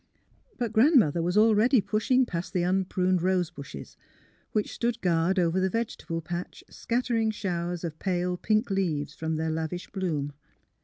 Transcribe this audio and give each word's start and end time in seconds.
But 0.57 0.73
Grandmother 0.73 1.21
was 1.21 1.37
already 1.37 1.79
pushing 1.79 2.25
past 2.25 2.53
the 2.53 2.63
unpruned 2.63 3.21
rose 3.21 3.51
bushes, 3.51 3.97
which 4.51 4.73
stood 4.73 4.99
guard 5.01 5.37
over 5.37 5.59
the 5.59 5.69
vegetable 5.69 6.21
patch, 6.23 6.63
scattering 6.71 7.29
showers 7.29 7.83
of 7.83 7.99
pale 7.99 8.35
pink 8.35 8.71
leaves 8.71 9.13
from 9.13 9.35
their 9.35 9.51
lavish 9.51 9.91
bloom. 9.91 10.33